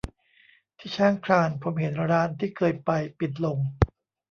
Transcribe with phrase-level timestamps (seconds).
[0.77, 3.57] ที่ช้างคลานผมเห็นร้านที่เคยไปปิดลง